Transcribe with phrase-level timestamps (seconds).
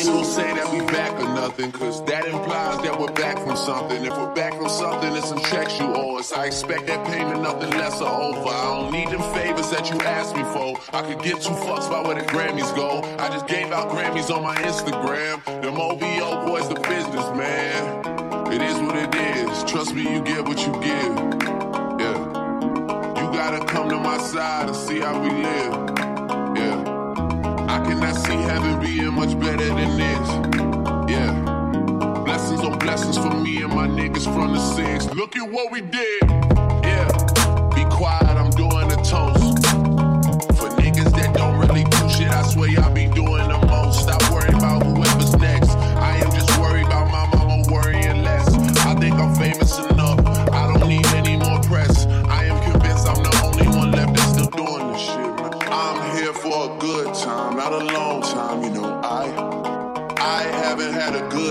[0.00, 3.56] ain't gonna say that we back or nothing, cause that implies that we're back from
[3.56, 4.04] something.
[4.04, 5.30] If we're back from something, it's
[5.80, 6.32] owe us.
[6.32, 8.48] I expect that payment, nothing less or over.
[8.48, 10.80] I don't need them favors that you asked me for.
[10.96, 13.02] I could get two fucks about where the Grammys go.
[13.18, 15.44] I just gave out Grammys on my Instagram.
[15.62, 18.52] Them OVO boys, the business, man.
[18.52, 19.64] It is what it is.
[19.70, 21.14] Trust me, you get what you give.
[22.00, 22.18] Yeah.
[23.20, 25.89] You gotta come to my side and see how we live.
[27.90, 28.08] Yeah.
[28.08, 30.28] I see heaven being much better than this.
[31.10, 31.32] Yeah.
[32.24, 35.12] Blessings on blessings for me and my niggas from the six.
[35.14, 36.22] Look at what we did.
[36.84, 37.08] Yeah.
[37.74, 39.39] Be quiet, I'm doing a toast.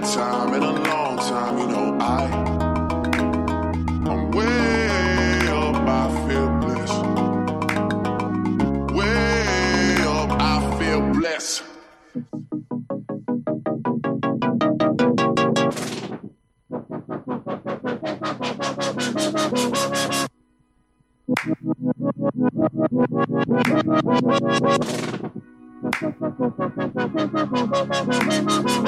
[0.00, 1.58] good time in a long time.
[1.58, 2.24] You know, I,
[4.08, 7.02] I'm way up, I feel blessed.
[8.94, 11.62] Way up, I feel blessed.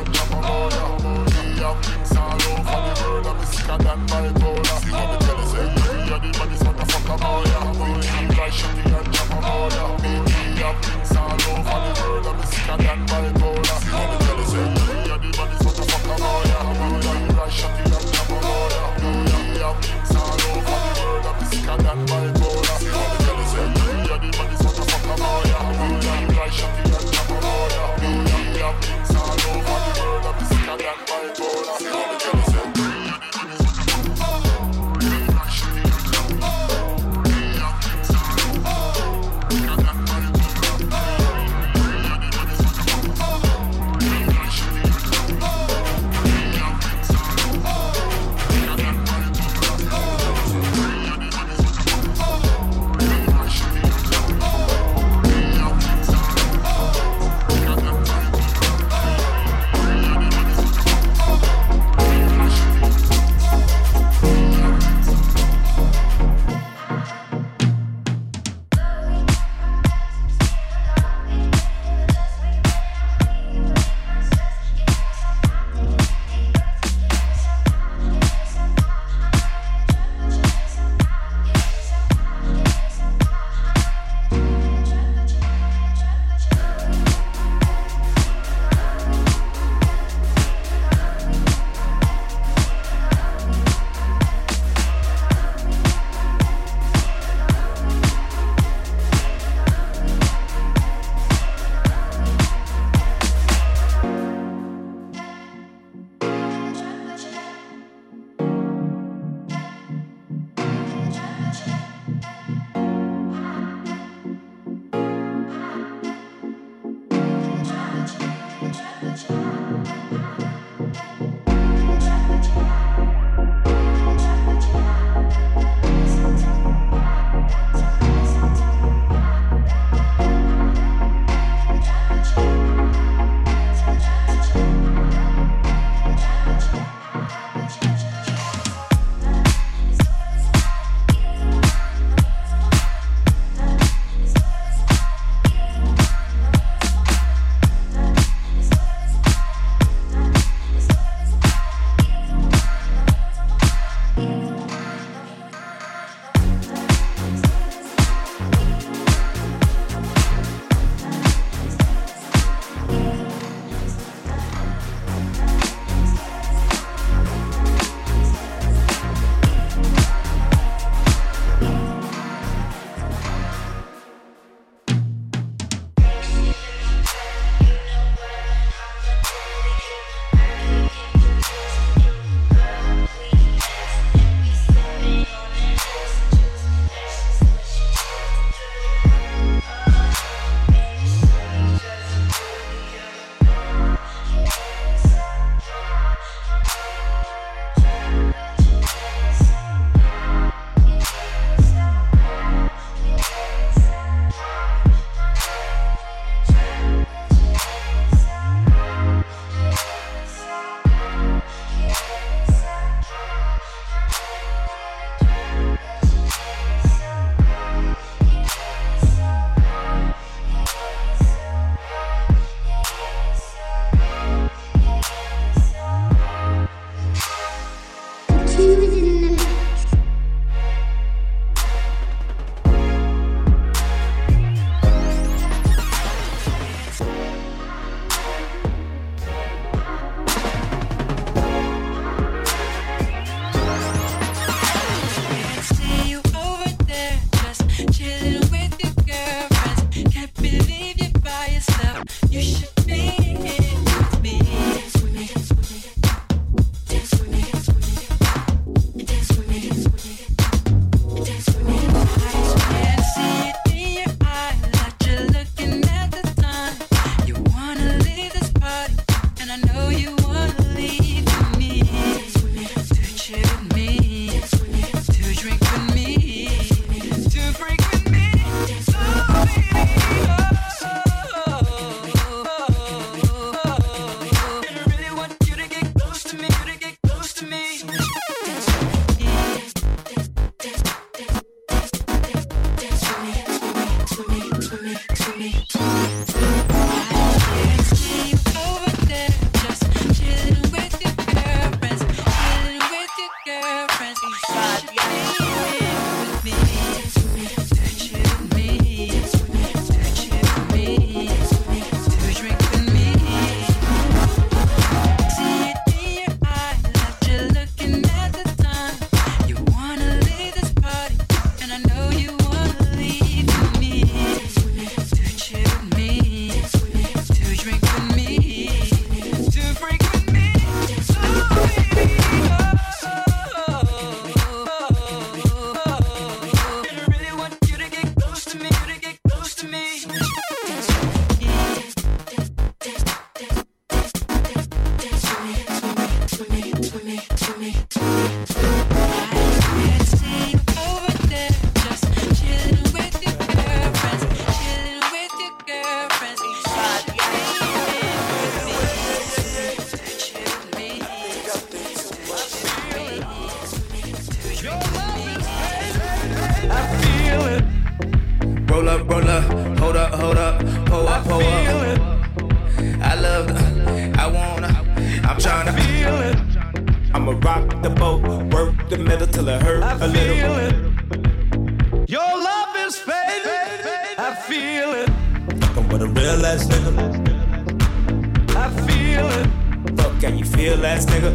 [390.89, 391.31] ass nigga.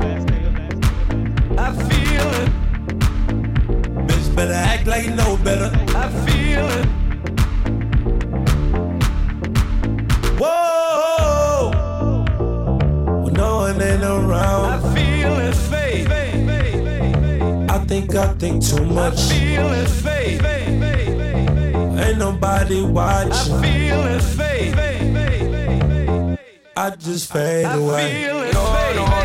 [1.59, 2.51] I feel it.
[4.07, 5.71] Bitch, better act like you know better.
[6.03, 6.87] I feel it.
[10.41, 11.71] Whoa.
[13.23, 14.65] When no one ain't around.
[14.73, 16.09] I feel it, fade.
[17.71, 19.19] I think I think too much.
[19.19, 20.45] I feel it, fade.
[22.03, 23.55] Ain't nobody watching.
[23.55, 24.75] I feel it, fade.
[26.77, 28.25] I just fade I away.
[28.25, 29.24] Feel it, no, no.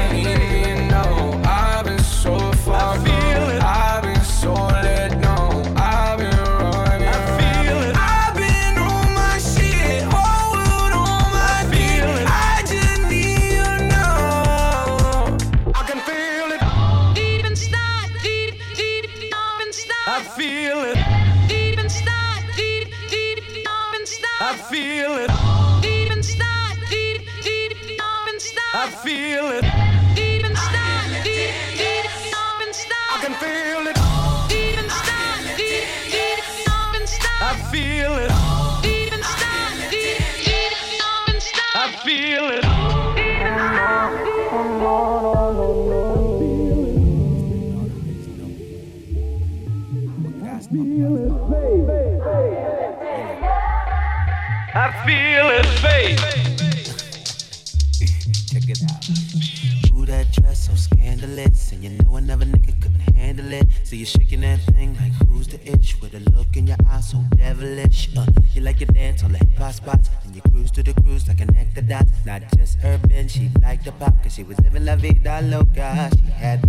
[58.82, 63.68] Ooh, that dress so scandalous, and you know another nigga couldn't handle it.
[63.84, 67.12] So you're shaking that thing like who's the itch with a look in your eyes
[67.12, 68.10] so devilish.
[68.16, 70.94] Uh, you like your dance on the hip hop spots, and you cruise to the
[71.02, 72.12] cruise like connect the dots.
[72.26, 76.10] Not just urban, she liked the pop, cause she was living la vida loca.
[76.16, 76.69] She had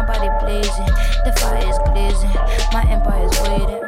[0.00, 0.86] my body blazing.
[1.24, 2.30] The fire is blazing,
[2.72, 3.79] my empire's waiting.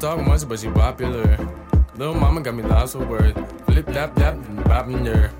[0.00, 1.36] But she popular.
[1.96, 3.38] Little mama got me lost of words.
[3.66, 5.30] Flip, tap, tap, and her.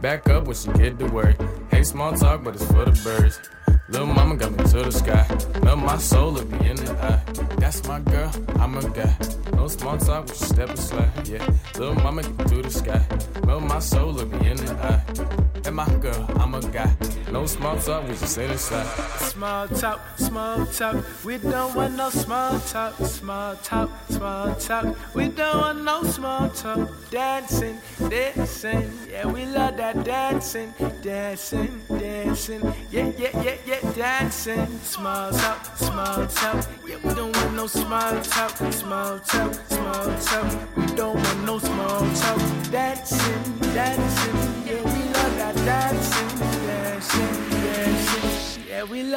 [0.00, 1.36] Back up when she get to work.
[1.70, 3.40] Hey, small talk, but it's for the birds.
[3.88, 5.26] Little mama got me to the sky.
[5.62, 7.22] Love my soul, look me in the eye.
[7.56, 9.16] That's my girl, I'm a guy.
[9.54, 11.28] No small talk, but she step aside.
[11.28, 11.44] Yeah,
[11.76, 13.04] little mama get to the sky.
[13.46, 15.53] Love my soul, look me in the eye.
[15.66, 16.94] And my girl, I'm a guy.
[17.32, 18.86] No small talk, we just sit inside.
[19.18, 20.96] Small talk, small talk.
[21.24, 22.94] We don't want no small talk.
[22.98, 25.14] Small talk, small talk.
[25.14, 26.90] We don't want no small talk.
[27.10, 27.78] Dancing,
[28.10, 28.90] dancing.
[29.10, 32.60] Yeah, we love that dancing, dancing, dancing.
[32.90, 34.66] Yeah, yeah, yeah, yeah, dancing.
[34.82, 36.66] Small talk, small talk.
[36.86, 38.50] Yeah, we don't want no small talk.
[38.70, 40.83] Small talk, small talk.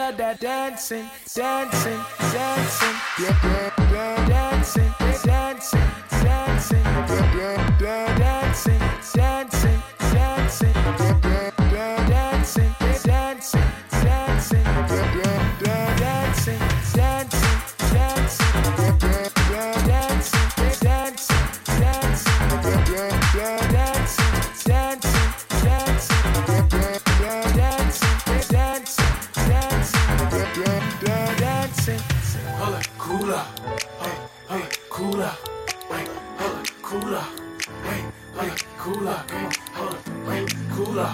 [0.08, 2.00] We that dancing, dancing,
[2.32, 2.96] dancing.
[3.20, 4.97] Yeah, dancing,
[38.88, 41.12] cooler, come on, hold up, wait, cooler,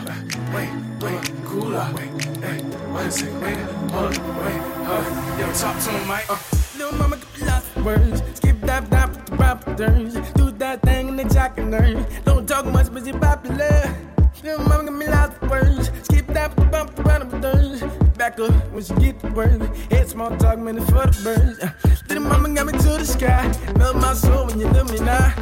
[0.53, 0.69] wait,
[1.01, 2.61] wait, cooler, wait, hey,
[2.93, 3.57] wait a second, wait,
[3.91, 6.29] hold up, wait, hold yo, talk to him, Mike.
[6.29, 6.37] Uh.
[6.77, 11.23] Little mama got lost words, skip that, that, pop turns, do that thing in the
[11.23, 12.23] jock and nerve.
[12.25, 13.95] Don't talk much, but you popular.
[14.43, 17.81] Little mama got me lost words, skip that, bump, bump, turns
[18.17, 19.61] back up when she get the word.
[19.91, 21.59] Head small talk, man, it's for the birds.
[21.59, 21.71] Uh,
[22.07, 23.51] little mama got me to the sky.
[23.77, 25.33] Melt my soul when you love me now.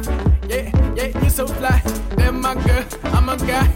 [0.48, 1.80] Yeah, yeah, you so fly.
[2.22, 2.84] Then my girl,
[3.16, 3.68] I'm a guy.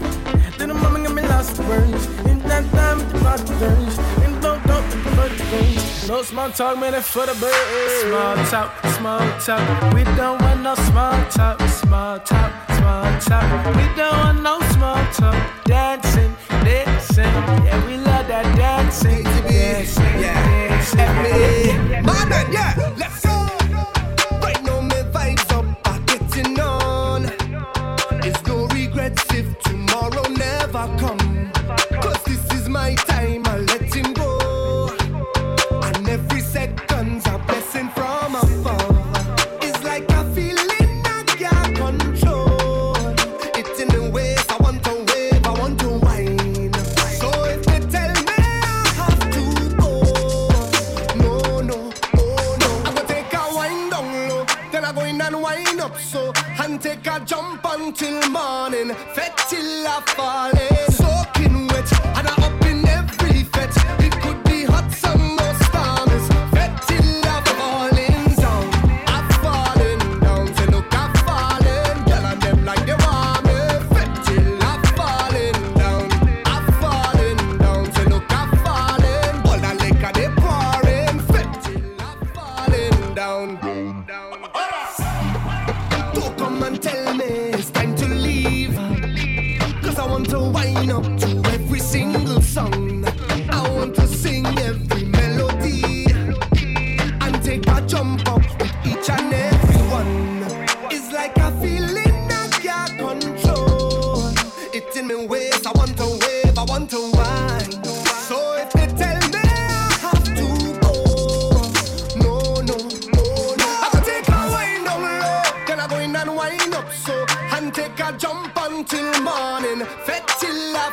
[0.57, 2.05] Little mama got me lost words.
[2.31, 3.97] In that time, the turns.
[4.23, 6.07] And don't, don't, birds.
[6.07, 7.93] No small talk, man, it's for the birds.
[8.03, 9.93] Small talk, small talk.
[9.93, 11.59] We don't want no small talk.
[11.67, 13.75] Small talk, small talk.
[13.75, 15.63] We don't want no small talk.
[15.65, 16.26] Dancing.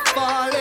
[0.03, 0.54] fall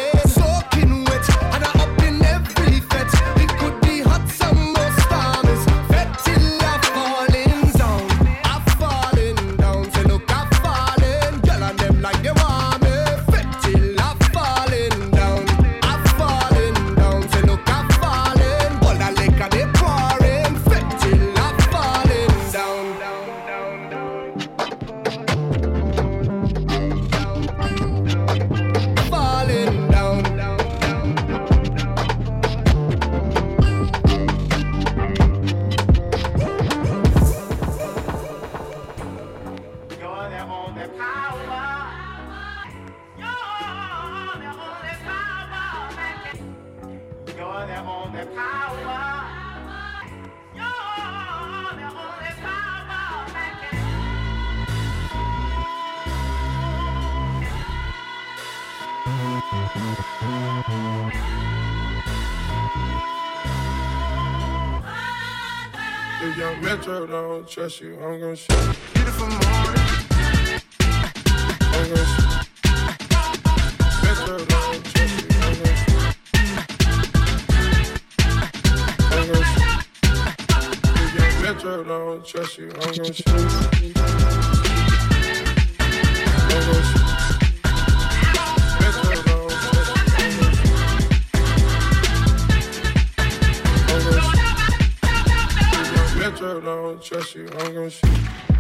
[67.06, 68.72] told I don't trust you, I'm gonna show you.
[68.94, 69.42] Beautiful morning.
[71.60, 72.40] I'm gonna show.
[81.56, 83.28] I don't trust you, I'm gonna shoot.
[83.28, 83.36] I'm
[86.48, 87.33] gonna shoot you.
[96.44, 98.53] trip, no, trust you, I'm gonna shoot.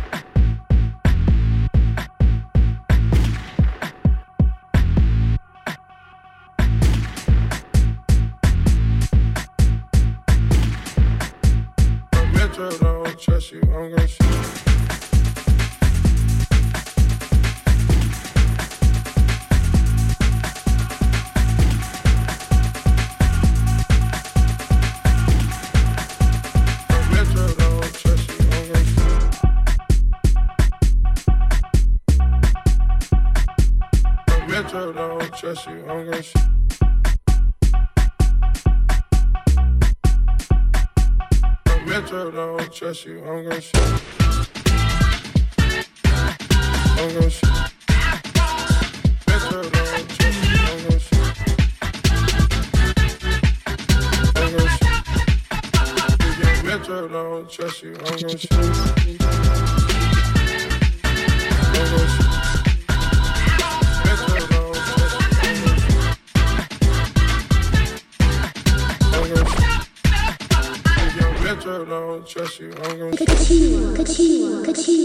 [34.54, 36.42] bitch up, don't trust you, I'm gonna shoot.
[41.86, 43.76] Metro don't trust you, I'm gonna shoot.
[46.96, 47.50] I'm gonna shoot.
[49.26, 51.28] Metro don't trust you, I'm gonna shoot.
[54.36, 54.94] I'm gonna shoot.
[56.64, 59.43] Metro don't trust you, I'm gonna shoot.
[72.34, 72.72] trust you.
[72.72, 75.03] I don't give a